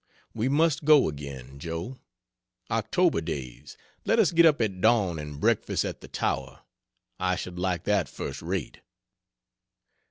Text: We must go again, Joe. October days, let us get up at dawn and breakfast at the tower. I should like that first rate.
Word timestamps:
We 0.33 0.49
must 0.49 0.83
go 0.83 1.07
again, 1.07 1.59
Joe. 1.59 1.99
October 2.71 3.21
days, 3.21 3.77
let 4.03 4.17
us 4.17 4.31
get 4.31 4.47
up 4.47 4.59
at 4.59 4.81
dawn 4.81 5.19
and 5.19 5.39
breakfast 5.39 5.85
at 5.85 6.01
the 6.01 6.07
tower. 6.07 6.61
I 7.19 7.35
should 7.35 7.59
like 7.59 7.83
that 7.83 8.09
first 8.09 8.41
rate. 8.41 8.79